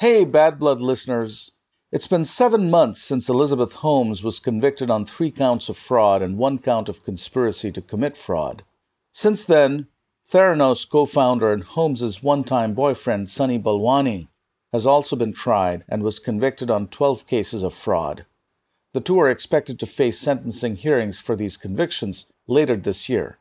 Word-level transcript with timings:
Hey, 0.00 0.24
Bad 0.24 0.58
Blood 0.58 0.80
listeners. 0.80 1.52
It's 1.92 2.08
been 2.08 2.24
seven 2.24 2.68
months 2.68 3.00
since 3.00 3.28
Elizabeth 3.28 3.74
Holmes 3.74 4.24
was 4.24 4.40
convicted 4.40 4.90
on 4.90 5.06
three 5.06 5.30
counts 5.30 5.68
of 5.68 5.76
fraud 5.76 6.20
and 6.20 6.36
one 6.36 6.58
count 6.58 6.88
of 6.88 7.04
conspiracy 7.04 7.70
to 7.70 7.80
commit 7.80 8.16
fraud. 8.16 8.64
Since 9.12 9.44
then, 9.44 9.86
Theranos 10.28 10.84
co 10.90 11.06
founder 11.06 11.52
and 11.52 11.62
Holmes's 11.62 12.24
one 12.24 12.42
time 12.42 12.74
boyfriend, 12.74 13.30
Sunny 13.30 13.56
Balwani, 13.56 14.26
has 14.72 14.84
also 14.84 15.14
been 15.14 15.32
tried 15.32 15.84
and 15.88 16.02
was 16.02 16.18
convicted 16.18 16.72
on 16.72 16.88
12 16.88 17.28
cases 17.28 17.62
of 17.62 17.72
fraud. 17.72 18.26
The 18.94 19.00
two 19.00 19.20
are 19.20 19.30
expected 19.30 19.78
to 19.78 19.86
face 19.86 20.18
sentencing 20.18 20.74
hearings 20.74 21.20
for 21.20 21.36
these 21.36 21.56
convictions 21.56 22.26
later 22.48 22.76
this 22.76 23.08
year. 23.08 23.38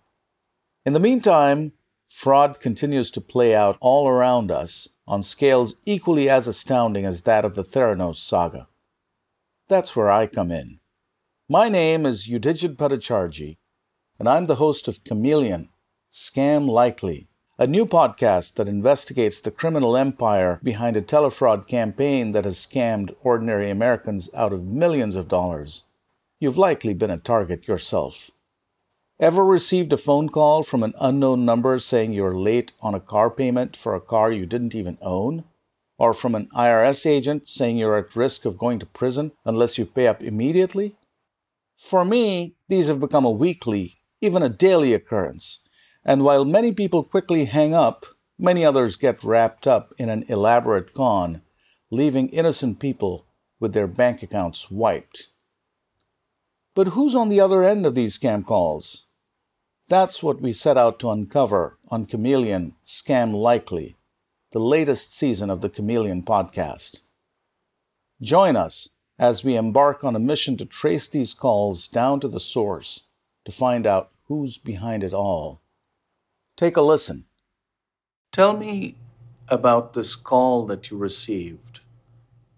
In 0.85 0.93
the 0.93 0.99
meantime, 0.99 1.71
fraud 2.14 2.61
continues 2.61 3.09
to 3.09 3.20
play 3.20 3.55
out 3.55 3.75
all 3.82 4.07
around 4.07 4.52
us 4.52 4.89
on 5.07 5.23
scales 5.23 5.73
equally 5.84 6.29
as 6.29 6.47
astounding 6.47 7.05
as 7.05 7.23
that 7.23 7.43
of 7.43 7.55
the 7.55 7.64
Theranos 7.64 8.18
saga. 8.18 8.68
That's 9.68 9.96
where 9.96 10.11
I 10.11 10.28
come 10.28 10.51
in. 10.51 10.79
My 11.50 11.70
name 11.70 12.06
is 12.06 12.28
Udijit 12.28 12.75
Bhattacharjee, 12.75 13.57
and 14.20 14.29
I'm 14.29 14.46
the 14.46 14.56
host 14.56 14.87
of 14.87 15.04
Chameleon 15.04 15.70
Scam 16.11 16.70
Likely, 16.70 17.29
a 17.57 17.65
new 17.65 17.86
podcast 17.86 18.54
that 18.56 18.68
investigates 18.68 19.42
the 19.42 19.51
criminal 19.51 19.98
empire 19.98 20.59
behind 20.61 20.95
a 20.95 21.01
telefraud 21.01 21.68
campaign 21.68 22.32
that 22.34 22.45
has 22.45 22.64
scammed 22.64 23.14
ordinary 23.23 23.71
Americans 23.71 24.29
out 24.36 24.54
of 24.54 24.64
millions 24.64 25.15
of 25.15 25.28
dollars. 25.28 25.84
You've 26.39 26.59
likely 26.59 26.93
been 26.93 27.11
a 27.11 27.18
target 27.18 27.68
yourself. 27.68 28.29
Ever 29.19 29.45
received 29.45 29.93
a 29.93 29.97
phone 29.97 30.27
call 30.27 30.63
from 30.63 30.81
an 30.81 30.93
unknown 30.99 31.45
number 31.45 31.77
saying 31.77 32.13
you're 32.13 32.35
late 32.35 32.72
on 32.81 32.95
a 32.95 32.99
car 32.99 33.30
payment 33.30 33.75
for 33.75 33.94
a 33.94 34.02
car 34.02 34.31
you 34.31 34.47
didn't 34.47 34.73
even 34.73 34.97
own? 35.02 35.44
Or 35.99 36.13
from 36.13 36.33
an 36.33 36.49
IRS 36.55 37.05
agent 37.05 37.47
saying 37.47 37.77
you're 37.77 37.97
at 37.97 38.16
risk 38.16 38.44
of 38.44 38.58
going 38.58 38.80
to 38.80 38.88
prison 38.88 39.31
unless 39.45 39.77
you 39.77 39.86
pay 39.86 40.08
up 40.08 40.23
immediately? 40.23 40.95
For 41.78 42.03
me, 42.03 42.55
these 42.67 42.88
have 42.88 43.00
become 43.00 43.23
a 43.23 43.31
weekly, 43.31 43.97
even 44.20 44.42
a 44.42 44.50
daily 44.50 44.94
occurrence. 44.95 45.59
And 46.03 46.23
while 46.23 46.44
many 46.44 46.72
people 46.72 47.03
quickly 47.03 47.45
hang 47.45 47.73
up, 47.73 48.08
many 48.39 48.66
others 48.66 48.95
get 48.95 49.23
wrapped 49.23 49.67
up 49.67 49.94
in 50.00 50.09
an 50.09 50.25
elaborate 50.27 50.94
con, 50.94 51.44
leaving 51.92 52.30
innocent 52.30 52.80
people 52.80 53.27
with 53.59 53.73
their 53.73 53.88
bank 53.88 54.23
accounts 54.23 54.72
wiped. 54.72 55.33
But 56.76 56.90
who's 56.90 57.14
on 57.14 57.30
the 57.30 57.40
other 57.40 57.64
end 57.64 57.86
of 57.86 57.96
these 57.96 58.18
scam 58.18 58.46
calls? 58.46 59.06
That's 59.88 60.24
what 60.24 60.42
we 60.42 60.52
set 60.52 60.78
out 60.78 61.00
to 61.00 61.12
uncover 61.12 61.78
on 61.90 62.06
Chameleon 62.06 62.76
Scam 62.86 63.34
Likely, 63.34 63.96
the 64.52 64.60
latest 64.60 65.16
season 65.16 65.50
of 65.50 65.62
the 65.62 65.70
Chameleon 65.70 66.24
podcast. 66.24 67.02
Join 68.22 68.56
us 68.56 68.90
as 69.20 69.44
we 69.44 69.56
embark 69.56 70.04
on 70.04 70.16
a 70.16 70.20
mission 70.20 70.58
to 70.58 70.66
trace 70.66 71.08
these 71.08 71.34
calls 71.34 71.88
down 71.88 72.20
to 72.22 72.28
the 72.28 72.40
source 72.40 73.04
to 73.46 73.52
find 73.52 73.86
out 73.86 74.12
who's 74.28 74.58
behind 74.58 75.04
it 75.04 75.14
all. 75.14 75.62
Take 76.56 76.78
a 76.78 76.82
listen. 76.82 77.26
Tell 78.32 78.58
me 78.58 78.96
about 79.48 79.94
this 79.94 80.16
call 80.16 80.66
that 80.68 80.90
you 80.90 80.98
received. 80.98 81.82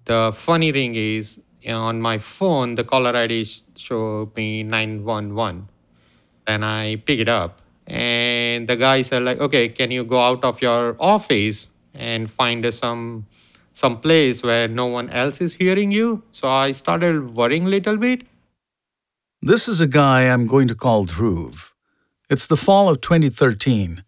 The 0.05 0.31
funny 0.35 0.71
thing 0.71 0.95
is, 0.95 1.41
on 1.67 2.01
my 2.01 2.17
phone, 2.17 2.75
the 2.75 2.83
caller 2.83 3.15
ID 3.15 3.47
showed 3.75 4.35
me 4.35 4.63
911. 4.63 5.67
And 6.47 6.63
I 6.65 6.97
pick 6.97 7.19
it 7.19 7.29
up. 7.29 7.61
And 7.87 8.67
the 8.67 8.75
guy 8.75 9.01
said, 9.01 9.23
like, 9.23 9.39
okay, 9.39 9.69
can 9.69 9.91
you 9.91 10.03
go 10.03 10.19
out 10.21 10.43
of 10.43 10.61
your 10.61 10.95
office 10.99 11.67
and 11.93 12.29
find 12.29 12.73
some 12.73 13.25
some 13.73 13.99
place 13.99 14.41
where 14.41 14.69
no 14.69 14.85
one 14.85 15.09
else 15.09 15.41
is 15.41 15.53
hearing 15.53 15.91
you? 15.91 16.23
So 16.31 16.49
I 16.49 16.71
started 16.71 17.35
worrying 17.35 17.65
a 17.65 17.69
little 17.69 17.97
bit. 17.97 18.23
This 19.41 19.67
is 19.67 19.81
a 19.81 19.87
guy 19.87 20.23
I'm 20.23 20.47
going 20.47 20.67
to 20.69 20.75
call 20.75 21.05
Dhruv. 21.05 21.71
It's 22.29 22.47
the 22.47 22.57
fall 22.57 22.89
of 22.89 23.01
2013. 23.01 24.03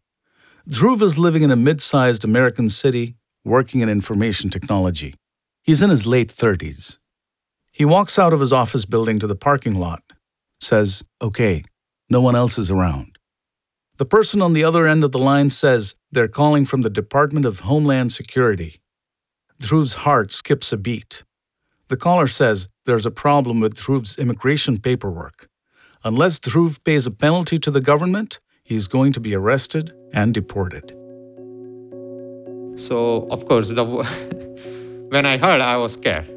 Dhruv 0.68 1.02
is 1.02 1.18
living 1.18 1.44
in 1.44 1.52
a 1.52 1.56
mid 1.56 1.82
sized 1.82 2.24
American 2.24 2.70
city, 2.70 3.16
working 3.44 3.82
in 3.82 3.90
information 3.90 4.50
technology. 4.50 5.14
He's 5.62 5.82
in 5.82 5.90
his 5.90 6.08
late 6.08 6.36
30s. 6.36 6.98
He 7.78 7.86
walks 7.86 8.18
out 8.18 8.34
of 8.34 8.40
his 8.40 8.52
office 8.52 8.86
building 8.86 9.20
to 9.20 9.28
the 9.28 9.36
parking 9.36 9.76
lot, 9.76 10.02
says, 10.60 11.04
Okay, 11.22 11.64
no 12.10 12.20
one 12.20 12.36
else 12.36 12.58
is 12.58 12.72
around. 12.72 13.20
The 13.98 14.06
person 14.06 14.42
on 14.42 14.54
the 14.54 14.64
other 14.64 14.88
end 14.88 15.04
of 15.04 15.12
the 15.12 15.20
line 15.20 15.52
says 15.52 15.94
they're 16.12 16.28
calling 16.28 16.66
from 16.66 16.82
the 16.82 16.90
Department 16.90 17.46
of 17.46 17.60
Homeland 17.60 18.12
Security. 18.12 18.82
Dhruv's 19.62 19.94
heart 20.06 20.32
skips 20.32 20.74
a 20.74 20.78
beat. 20.78 21.24
The 21.90 21.98
caller 21.98 22.26
says 22.26 22.68
there's 22.88 23.06
a 23.06 23.12
problem 23.12 23.60
with 23.60 23.76
Dhruv's 23.76 24.18
immigration 24.18 24.80
paperwork. 24.80 25.48
Unless 26.04 26.40
Dhruv 26.40 26.84
pays 26.84 27.06
a 27.06 27.12
penalty 27.12 27.60
to 27.60 27.70
the 27.70 27.82
government, 27.92 28.40
he's 28.64 28.88
going 28.88 29.14
to 29.14 29.20
be 29.20 29.36
arrested 29.36 29.94
and 30.12 30.34
deported. 30.34 30.96
So, 32.76 33.28
of 33.30 33.46
course, 33.46 33.68
the 33.70 33.86
when 35.10 35.28
I 35.28 35.38
heard, 35.38 35.62
I 35.62 35.78
was 35.78 35.94
scared. 35.94 36.37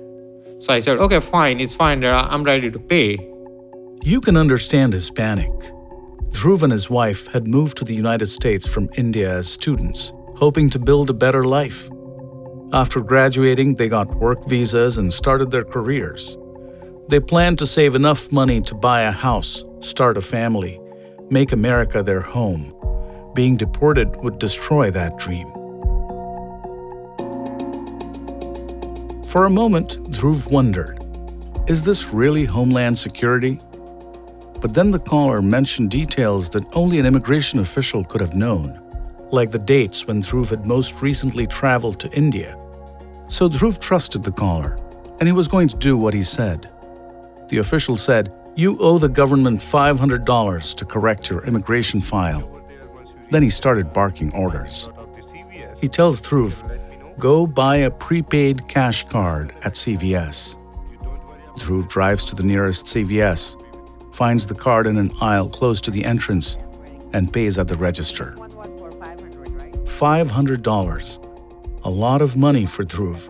So 0.61 0.75
I 0.75 0.79
said, 0.79 0.99
okay, 0.99 1.21
fine, 1.21 1.59
it's 1.59 1.75
fine, 1.75 2.05
I'm 2.05 2.45
ready 2.45 2.71
to 2.71 2.79
pay. 2.79 3.19
You 4.03 4.21
can 4.21 4.37
understand 4.37 4.93
his 4.93 5.11
panic. 5.11 5.51
Dhruv 6.33 6.63
and 6.63 6.71
his 6.71 6.91
wife 6.91 7.27
had 7.29 7.47
moved 7.47 7.79
to 7.79 7.85
the 7.85 7.95
United 7.95 8.27
States 8.27 8.67
from 8.69 8.91
India 8.97 9.33
as 9.33 9.49
students, 9.49 10.13
hoping 10.37 10.69
to 10.71 10.79
build 10.79 11.09
a 11.09 11.15
better 11.15 11.45
life. 11.45 11.91
After 12.75 13.01
graduating, 13.01 13.77
they 13.77 13.89
got 13.89 14.15
work 14.17 14.47
visas 14.49 14.99
and 14.99 15.11
started 15.11 15.51
their 15.51 15.65
careers. 15.65 16.37
They 17.09 17.21
planned 17.21 17.59
to 17.61 17.67
save 17.67 17.95
enough 17.95 18.31
money 18.31 18.61
to 18.61 18.75
buy 18.75 19.01
a 19.03 19.11
house, 19.11 19.65
start 19.81 20.19
a 20.19 20.21
family, 20.21 20.79
make 21.31 21.53
America 21.53 22.03
their 22.03 22.21
home. 22.21 22.75
Being 23.35 23.57
deported 23.57 24.15
would 24.23 24.39
destroy 24.39 24.91
that 24.91 25.19
dream. 25.19 25.51
For 29.31 29.45
a 29.45 29.51
moment, 29.51 29.91
Dhruv 30.11 30.51
wondered 30.51 30.99
is 31.69 31.85
this 31.85 32.13
really 32.13 32.45
Homeland 32.45 32.99
Security? 32.99 33.61
But 34.61 34.75
then 34.75 34.91
the 34.91 34.99
caller 34.99 35.41
mentioned 35.41 35.93
details 35.93 36.49
that 36.49 36.65
only 36.73 36.99
an 36.99 37.07
immigration 37.07 37.61
official 37.61 38.03
could 38.03 38.21
have 38.21 38.35
known, 38.35 38.81
like 39.31 39.53
the 39.53 39.59
dates 39.61 40.05
when 40.05 40.21
Dhruv 40.21 40.51
had 40.51 40.67
most 40.67 41.01
recently 41.01 41.47
traveled 41.47 42.01
to 42.01 42.11
India. 42.11 42.59
So 43.29 43.49
Dhruv 43.49 43.79
trusted 43.79 44.25
the 44.25 44.33
caller, 44.33 44.77
and 45.21 45.29
he 45.29 45.33
was 45.33 45.47
going 45.47 45.69
to 45.69 45.77
do 45.77 45.97
what 45.97 46.13
he 46.13 46.25
said. 46.25 46.69
The 47.51 47.59
official 47.59 47.97
said, 47.97 48.33
You 48.57 48.77
owe 48.81 48.99
the 48.99 49.09
government 49.09 49.61
$500 49.61 50.75
to 50.75 50.85
correct 50.85 51.31
your 51.31 51.45
immigration 51.45 52.01
file. 52.01 52.51
Then 53.31 53.45
he 53.45 53.51
started 53.51 53.93
barking 53.93 54.35
orders. 54.35 54.89
He 55.81 55.87
tells 55.87 56.21
Dhruv, 56.21 56.80
Go 57.21 57.47
buy 57.47 57.77
a 57.77 57.91
prepaid 57.91 58.67
cash 58.67 59.07
card 59.07 59.55
at 59.61 59.75
CVS. 59.75 60.57
Dhruv 61.59 61.87
drives 61.87 62.25
to 62.25 62.35
the 62.35 62.43
nearest 62.43 62.87
CVS, 62.87 63.63
finds 64.15 64.47
the 64.47 64.55
card 64.55 64.87
in 64.87 64.97
an 64.97 65.13
aisle 65.21 65.51
close 65.51 65.83
to 65.83 65.91
the 65.91 66.03
entrance, 66.03 66.57
and 67.13 67.31
pays 67.31 67.59
at 67.59 67.69
the 67.69 67.75
register. 67.75 68.37
$500. 69.85 71.85
A 71.85 71.91
lot 71.91 72.23
of 72.23 72.39
money 72.39 72.65
for 72.65 72.85
Dhruv. 72.85 73.29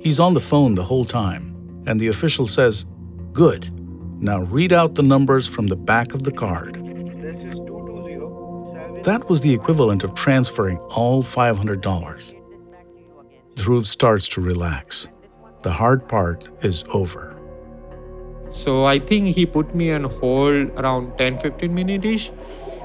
He's 0.00 0.20
on 0.20 0.34
the 0.34 0.40
phone 0.40 0.76
the 0.76 0.84
whole 0.84 1.04
time, 1.04 1.82
and 1.88 1.98
the 1.98 2.06
official 2.06 2.46
says, 2.46 2.86
Good. 3.32 3.76
Now 4.22 4.42
read 4.42 4.72
out 4.72 4.94
the 4.94 5.02
numbers 5.02 5.48
from 5.48 5.66
the 5.66 5.74
back 5.74 6.14
of 6.14 6.22
the 6.22 6.30
card. 6.30 6.76
That 9.02 9.28
was 9.28 9.40
the 9.40 9.52
equivalent 9.52 10.04
of 10.04 10.14
transferring 10.14 10.78
all 10.78 11.24
$500. 11.24 12.41
Dhruv 13.54 13.86
starts 13.86 14.28
to 14.28 14.40
relax. 14.40 15.08
The 15.62 15.72
hard 15.72 16.08
part 16.08 16.48
is 16.62 16.84
over. 16.92 17.38
So 18.50 18.84
I 18.84 18.98
think 18.98 19.34
he 19.34 19.46
put 19.46 19.74
me 19.74 19.92
on 19.92 20.04
hold 20.04 20.70
around 20.78 21.16
10 21.18 21.38
15 21.38 21.74
minutes 21.74 22.30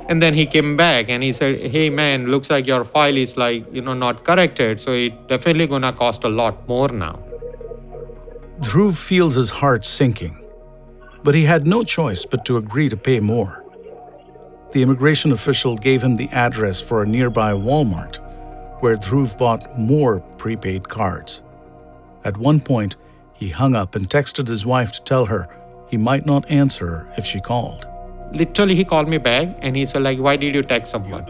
and 0.08 0.22
then 0.24 0.34
he 0.34 0.46
came 0.46 0.78
back 0.78 1.10
and 1.10 1.22
he 1.22 1.34
said 1.34 1.60
hey 1.72 1.90
man 1.90 2.28
looks 2.28 2.50
like 2.50 2.66
your 2.66 2.84
file 2.84 3.18
is 3.18 3.36
like 3.38 3.66
you 3.74 3.82
know 3.82 3.94
not 3.94 4.24
corrected 4.24 4.80
so 4.80 4.94
it 4.94 5.28
definitely 5.28 5.68
gonna 5.68 5.92
cost 5.92 6.24
a 6.24 6.30
lot 6.30 6.68
more 6.68 6.88
now 6.88 7.20
dhruv 8.60 8.98
feels 8.98 9.36
his 9.36 9.50
heart 9.50 9.84
sinking 9.84 10.42
but 11.24 11.36
he 11.36 11.44
had 11.44 11.68
no 11.68 11.84
choice 11.84 12.26
but 12.26 12.46
to 12.46 12.58
agree 12.58 12.88
to 12.88 12.96
pay 12.96 13.20
more 13.20 13.66
the 14.72 14.82
immigration 14.82 15.32
official 15.32 15.76
gave 15.76 16.02
him 16.02 16.16
the 16.16 16.30
address 16.30 16.80
for 16.80 17.04
a 17.04 17.06
nearby 17.06 17.52
walmart 17.52 18.20
where 18.80 18.96
Dhruv 18.96 19.38
bought 19.38 19.78
more 19.78 20.20
prepaid 20.38 20.88
cards. 20.88 21.42
At 22.24 22.38
one 22.38 22.60
point, 22.60 22.96
he 23.34 23.50
hung 23.50 23.76
up 23.76 23.96
and 23.96 24.10
texted 24.10 24.48
his 24.48 24.66
wife 24.66 24.92
to 24.94 25.04
tell 25.04 25.26
her 25.26 25.48
he 25.90 25.98
might 25.98 26.26
not 26.26 26.50
answer 26.50 27.12
if 27.18 27.26
she 27.26 27.40
called. 27.40 27.88
Literally, 28.34 28.76
he 28.76 28.84
called 28.84 29.08
me 29.08 29.18
back 29.18 29.58
and 29.62 29.76
he 29.76 29.86
said, 29.86 30.02
like, 30.02 30.20
why 30.20 30.36
did 30.36 30.54
you 30.54 30.64
text 30.64 30.92
someone? 30.92 31.26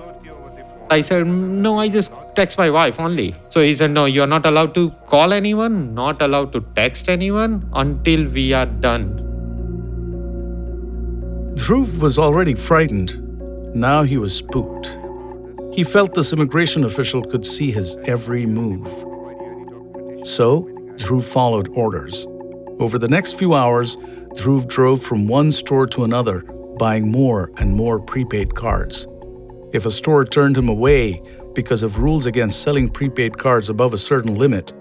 I 0.89 1.01
said, 1.01 1.27
No, 1.27 1.79
I 1.79 1.89
just 1.89 2.13
text 2.35 2.57
my 2.57 2.69
wife 2.69 2.99
only. 2.99 3.35
So 3.49 3.61
he 3.61 3.73
said, 3.73 3.91
No, 3.91 4.05
you're 4.05 4.27
not 4.27 4.45
allowed 4.45 4.73
to 4.75 4.91
call 5.07 5.33
anyone, 5.33 5.93
not 5.93 6.21
allowed 6.21 6.53
to 6.53 6.61
text 6.75 7.09
anyone 7.09 7.69
until 7.73 8.27
we 8.29 8.53
are 8.53 8.65
done. 8.65 9.23
Dhruv 11.55 11.99
was 11.99 12.17
already 12.17 12.53
frightened. 12.53 13.75
Now 13.75 14.03
he 14.03 14.17
was 14.17 14.35
spooked. 14.35 14.97
He 15.77 15.83
felt 15.83 16.15
this 16.15 16.33
immigration 16.33 16.85
official 16.85 17.23
could 17.23 17.45
see 17.45 17.69
his 17.69 17.97
every 18.05 18.47
move. 18.47 18.87
So, 20.25 20.63
Dhruv 20.95 21.23
followed 21.23 21.69
orders. 21.77 22.25
Over 22.79 22.97
the 22.97 23.07
next 23.07 23.33
few 23.33 23.53
hours, 23.53 23.95
Dhruv 24.33 24.67
drove 24.67 25.03
from 25.03 25.27
one 25.27 25.51
store 25.51 25.85
to 25.85 26.03
another, 26.03 26.39
buying 26.79 27.11
more 27.11 27.51
and 27.57 27.75
more 27.75 27.99
prepaid 27.99 28.55
cards. 28.55 29.05
If 29.71 29.85
a 29.85 29.91
store 29.91 30.25
turned 30.25 30.57
him 30.57 30.67
away 30.67 31.21
because 31.53 31.83
of 31.83 31.99
rules 31.99 32.25
against 32.25 32.63
selling 32.63 32.89
prepaid 32.89 33.37
cards 33.37 33.69
above 33.69 33.93
a 33.93 33.99
certain 33.99 34.33
limit, 34.33 34.73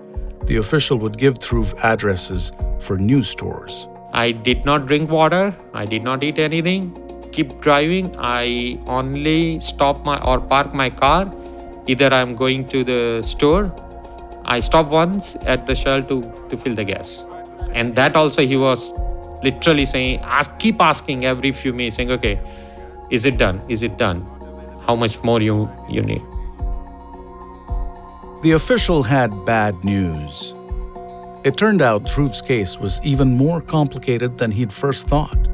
the 0.47 0.57
official 0.57 0.99
would 1.01 1.19
give 1.19 1.35
Dhruv 1.35 1.79
addresses 1.85 2.53
for 2.81 2.97
new 2.97 3.23
stores. 3.23 3.87
I 4.15 4.33
did 4.33 4.65
not 4.65 4.87
drink 4.87 5.11
water, 5.11 5.55
I 5.75 5.85
did 5.85 6.03
not 6.03 6.25
eat 6.25 6.39
anything. 6.39 7.06
Keep 7.37 7.61
driving. 7.61 8.15
I 8.19 8.79
only 8.87 9.61
stop 9.61 10.05
my 10.05 10.19
or 10.23 10.41
park 10.41 10.75
my 10.75 10.91
car. 10.91 11.33
Either 11.87 12.13
I'm 12.13 12.35
going 12.35 12.67
to 12.69 12.83
the 12.83 13.23
store. 13.23 13.73
I 14.45 14.61
stop 14.61 14.89
once 14.89 15.37
at 15.43 15.67
the 15.67 15.75
Shell 15.75 16.05
to, 16.05 16.23
to 16.51 16.57
fill 16.57 16.75
the 16.75 16.85
gas. 16.85 17.25
And 17.75 17.95
that 17.97 18.17
also 18.17 18.47
he 18.47 18.57
was 18.57 18.91
literally 19.43 19.85
saying, 19.85 20.21
ask 20.21 20.59
keep 20.59 20.81
asking 20.81 21.25
every 21.25 21.53
few 21.53 21.73
minutes, 21.73 21.97
saying, 21.97 22.11
okay, 22.11 22.41
is 23.11 23.27
it 23.27 23.37
done? 23.37 23.61
Is 23.69 23.83
it 23.83 23.99
done? 23.99 24.27
how 24.87 24.95
much 24.95 25.23
more 25.23 25.43
you, 25.43 25.69
you 25.89 26.03
need. 26.03 26.23
The 28.43 28.53
official 28.53 29.03
had 29.03 29.45
bad 29.45 29.83
news. 29.85 30.55
It 31.45 31.57
turned 31.57 31.83
out 31.83 32.05
Dhruv's 32.05 32.41
case 32.41 32.79
was 32.79 33.01
even 33.03 33.37
more 33.37 33.61
complicated 33.61 34.39
than 34.39 34.53
he'd 34.53 34.73
first 34.73 35.09
thought. 35.09 35.46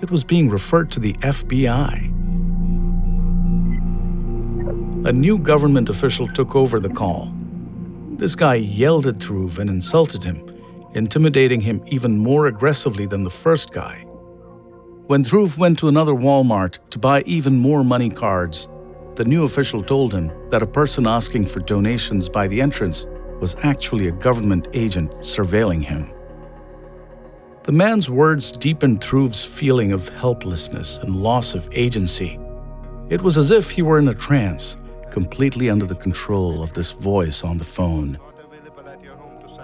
It 0.00 0.10
was 0.10 0.24
being 0.24 0.50
referred 0.50 0.90
to 0.92 1.00
the 1.00 1.14
FBI. 1.14 2.10
A 5.06 5.12
new 5.12 5.38
government 5.38 5.88
official 5.88 6.26
took 6.28 6.56
over 6.56 6.80
the 6.80 6.88
call. 6.88 7.32
This 8.16 8.34
guy 8.34 8.54
yelled 8.54 9.06
at 9.06 9.18
Dhruv 9.18 9.58
and 9.58 9.68
insulted 9.68 10.24
him, 10.24 10.42
intimidating 10.94 11.60
him 11.60 11.82
even 11.86 12.16
more 12.16 12.46
aggressively 12.46 13.06
than 13.06 13.24
the 13.24 13.30
first 13.30 13.72
guy. 13.72 14.04
When 15.06 15.22
Dhruv 15.22 15.58
went 15.58 15.78
to 15.80 15.88
another 15.88 16.14
Walmart 16.14 16.78
to 16.90 16.98
buy 16.98 17.22
even 17.22 17.58
more 17.58 17.84
money 17.84 18.08
cards, 18.08 18.68
the 19.16 19.24
new 19.24 19.44
official 19.44 19.82
told 19.82 20.14
him 20.14 20.32
that 20.48 20.62
a 20.62 20.66
person 20.66 21.06
asking 21.06 21.46
for 21.46 21.60
donations 21.60 22.28
by 22.28 22.48
the 22.48 22.62
entrance 22.62 23.04
was 23.40 23.56
actually 23.62 24.08
a 24.08 24.12
government 24.12 24.68
agent 24.72 25.10
surveilling 25.16 25.82
him. 25.82 26.13
The 27.64 27.72
man's 27.72 28.10
words 28.10 28.52
deepened 28.52 29.00
Dhruv's 29.00 29.42
feeling 29.42 29.92
of 29.92 30.10
helplessness 30.10 30.98
and 30.98 31.16
loss 31.16 31.54
of 31.54 31.66
agency. 31.72 32.38
It 33.08 33.22
was 33.22 33.38
as 33.38 33.50
if 33.50 33.70
he 33.70 33.80
were 33.80 33.98
in 33.98 34.08
a 34.08 34.12
trance, 34.12 34.76
completely 35.10 35.70
under 35.70 35.86
the 35.86 35.94
control 35.94 36.62
of 36.62 36.74
this 36.74 36.90
voice 36.90 37.42
on 37.42 37.56
the 37.56 37.64
phone. 37.64 38.18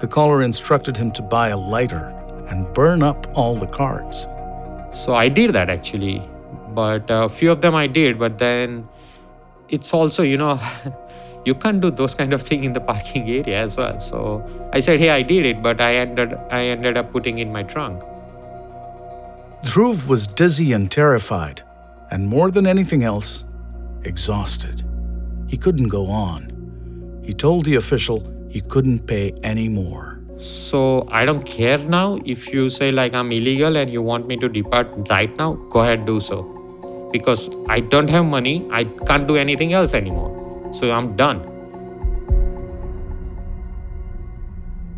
The 0.00 0.08
caller 0.08 0.42
instructed 0.42 0.96
him 0.96 1.12
to 1.12 1.20
buy 1.20 1.48
a 1.48 1.58
lighter 1.58 2.08
and 2.48 2.72
burn 2.72 3.02
up 3.02 3.26
all 3.34 3.54
the 3.54 3.66
cards. 3.66 4.26
So 4.92 5.14
I 5.14 5.28
did 5.28 5.52
that 5.52 5.68
actually, 5.68 6.26
but 6.70 7.04
a 7.10 7.28
few 7.28 7.52
of 7.52 7.60
them 7.60 7.74
I 7.74 7.86
did, 7.86 8.18
but 8.18 8.38
then 8.38 8.88
it's 9.68 9.92
also, 9.92 10.22
you 10.22 10.38
know, 10.38 10.58
you 11.50 11.56
can't 11.64 11.80
do 11.84 11.90
those 12.02 12.14
kind 12.20 12.36
of 12.38 12.42
thing 12.50 12.64
in 12.68 12.72
the 12.78 12.84
parking 12.92 13.28
area 13.38 13.58
as 13.66 13.76
well. 13.76 14.00
So 14.00 14.18
I 14.72 14.80
said, 14.88 14.98
hey, 15.04 15.10
I 15.10 15.22
did 15.22 15.44
it, 15.52 15.62
but 15.68 15.80
I 15.88 15.94
ended 16.04 16.34
I 16.58 16.62
ended 16.76 17.02
up 17.02 17.12
putting 17.16 17.38
in 17.44 17.52
my 17.58 17.62
trunk. 17.74 18.02
Dhruv 19.70 20.06
was 20.12 20.26
dizzy 20.42 20.68
and 20.78 20.90
terrified, 20.90 21.62
and 22.10 22.28
more 22.34 22.50
than 22.58 22.66
anything 22.74 23.02
else, 23.14 23.44
exhausted. 24.12 24.84
He 25.54 25.58
couldn't 25.66 25.88
go 25.88 26.06
on. 26.06 26.46
He 27.30 27.34
told 27.46 27.64
the 27.70 27.74
official 27.80 28.22
he 28.54 28.62
couldn't 28.74 29.06
pay 29.10 29.24
any 29.54 29.68
more. 29.68 30.06
So 30.50 30.82
I 31.20 31.24
don't 31.30 31.44
care 31.54 31.78
now 31.94 32.06
if 32.34 32.48
you 32.54 32.68
say 32.76 32.90
like 33.00 33.18
I'm 33.22 33.32
illegal 33.38 33.76
and 33.82 33.92
you 33.96 34.02
want 34.12 34.26
me 34.32 34.38
to 34.44 34.48
depart 34.48 34.88
right 35.10 35.36
now, 35.42 35.52
go 35.74 35.80
ahead 35.80 36.06
do 36.06 36.18
so. 36.28 36.40
Because 37.12 37.48
I 37.68 37.80
don't 37.80 38.08
have 38.08 38.24
money, 38.24 38.56
I 38.70 38.84
can't 39.10 39.28
do 39.32 39.36
anything 39.36 39.74
else 39.80 39.94
anymore. 40.00 40.29
So 40.72 40.90
I'm 40.90 41.16
done. 41.16 41.40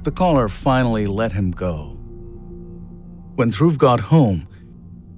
The 0.02 0.10
caller 0.10 0.48
finally 0.48 1.06
let 1.06 1.32
him 1.32 1.50
go. 1.50 1.98
When 3.36 3.50
Dhruv 3.50 3.78
got 3.78 4.00
home, 4.00 4.48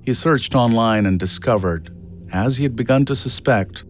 he 0.03 0.15
searched 0.15 0.55
online 0.55 1.07
and 1.07 1.19
discovered, 1.19 1.91
as 2.33 2.59
he 2.59 2.63
had 2.63 2.77
begun 2.77 3.05
to 3.07 3.17
suspect, 3.17 3.85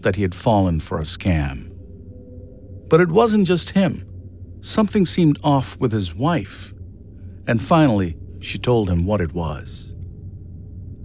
that 0.00 0.16
he 0.16 0.22
had 0.22 0.34
fallen 0.34 0.80
for 0.80 0.98
a 0.98 1.02
scam. 1.02 1.72
But 2.88 3.00
it 3.00 3.08
wasn't 3.08 3.46
just 3.46 3.70
him. 3.70 4.06
Something 4.60 5.06
seemed 5.06 5.38
off 5.42 5.78
with 5.78 5.92
his 5.92 6.14
wife, 6.14 6.74
and 7.46 7.60
finally, 7.60 8.16
she 8.40 8.58
told 8.58 8.90
him 8.90 9.06
what 9.06 9.20
it 9.20 9.32
was. 9.32 9.92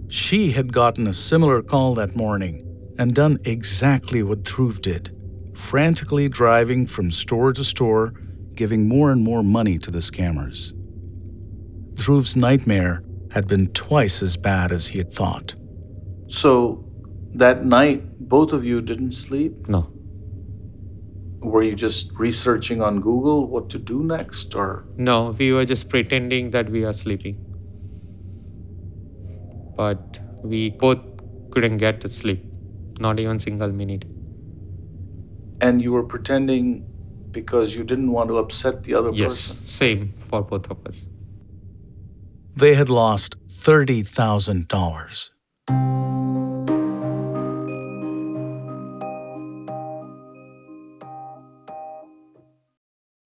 She 0.08 0.52
had 0.52 0.72
gotten 0.72 1.06
a 1.06 1.12
similar 1.12 1.62
call 1.62 1.94
that 1.94 2.14
morning 2.14 2.69
and 3.00 3.14
done 3.14 3.38
exactly 3.44 4.22
what 4.22 4.44
Dhruv 4.44 4.80
did, 4.80 5.12
frantically 5.56 6.28
driving 6.28 6.86
from 6.86 7.10
store 7.10 7.52
to 7.52 7.64
store, 7.64 8.12
giving 8.54 8.86
more 8.86 9.10
and 9.10 9.24
more 9.24 9.42
money 9.42 9.78
to 9.78 9.90
the 9.90 9.98
scammers. 9.98 10.72
Dhruv's 11.94 12.36
nightmare 12.36 13.02
had 13.32 13.48
been 13.48 13.66
twice 13.72 14.22
as 14.22 14.36
bad 14.36 14.70
as 14.70 14.86
he 14.88 14.98
had 14.98 15.12
thought. 15.12 15.54
So, 16.28 16.84
that 17.34 17.64
night, 17.64 18.02
both 18.28 18.52
of 18.52 18.64
you 18.64 18.80
didn't 18.80 19.12
sleep? 19.12 19.68
No 19.68 19.90
were 21.42 21.62
you 21.62 21.74
just 21.74 22.12
researching 22.18 22.82
on 22.82 23.00
Google 23.00 23.46
what 23.48 23.70
to 23.70 23.78
do 23.78 24.02
next 24.02 24.54
or 24.54 24.84
No, 24.96 25.34
we 25.38 25.52
were 25.52 25.64
just 25.64 25.88
pretending 25.88 26.50
that 26.50 26.68
we 26.68 26.84
are 26.84 26.92
sleeping. 26.92 27.36
But 29.76 30.18
we 30.44 30.70
both 30.70 30.98
couldn't 31.50 31.78
get 31.78 32.00
to 32.02 32.10
sleep, 32.10 32.44
not 33.00 33.18
even 33.18 33.38
single 33.38 33.72
minute. 33.72 34.04
And 35.60 35.82
you 35.82 35.92
were 35.92 36.04
pretending 36.04 36.86
because 37.30 37.74
you 37.74 37.84
didn't 37.84 38.12
want 38.12 38.28
to 38.28 38.38
upset 38.38 38.84
the 38.84 38.94
other 38.94 39.10
yes, 39.10 39.32
person? 39.32 39.56
Yes, 39.60 39.70
same 39.70 40.14
for 40.28 40.42
both 40.42 40.70
of 40.70 40.86
us. 40.86 41.04
They 42.56 42.74
had 42.74 42.90
lost 42.90 43.36
$30,000. 43.48 45.30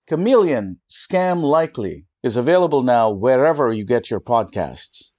Chameleon 0.07 0.81
Scam 0.89 1.43
Likely 1.43 2.05
is 2.23 2.37
available 2.37 2.83
now 2.83 3.11
wherever 3.11 3.73
you 3.73 3.85
get 3.85 4.11
your 4.11 4.21
podcasts. 4.21 5.11